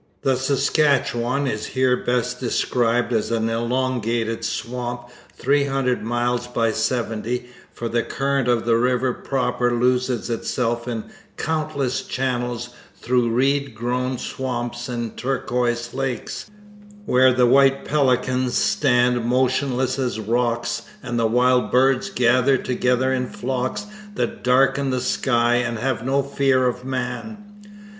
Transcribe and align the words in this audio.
The 0.23 0.35
Saskatchewan 0.35 1.45
is 1.45 1.63
here 1.67 1.95
best 1.95 2.39
described 2.39 3.13
as 3.13 3.29
an 3.29 3.51
elongated 3.51 4.43
swamp 4.43 5.09
three 5.37 5.65
hundred 5.65 6.01
miles 6.01 6.47
by 6.47 6.71
seventy, 6.71 7.49
for 7.71 7.87
the 7.87 8.01
current 8.01 8.47
of 8.47 8.65
the 8.65 8.77
river 8.77 9.13
proper 9.13 9.69
loses 9.71 10.27
itself 10.27 10.87
in 10.87 11.11
countless 11.37 12.01
channels 12.01 12.69
through 12.99 13.29
reed 13.29 13.75
grown 13.75 14.17
swamps 14.17 14.89
and 14.89 15.15
turquoise 15.17 15.93
lakes, 15.93 16.49
where 17.05 17.31
the 17.31 17.45
white 17.45 17.85
pelicans 17.85 18.55
stand 18.57 19.23
motionless 19.23 19.99
as 19.99 20.19
rocks 20.19 20.81
and 21.03 21.19
the 21.19 21.27
wild 21.27 21.69
birds 21.71 22.09
gather 22.09 22.57
together 22.57 23.13
in 23.13 23.27
flocks 23.27 23.85
that 24.15 24.43
darken 24.43 24.89
the 24.89 24.99
sky 24.99 25.57
and 25.57 25.77
have 25.77 26.03
no 26.03 26.23
fear 26.23 26.65
of 26.65 26.83
man. 26.83 27.37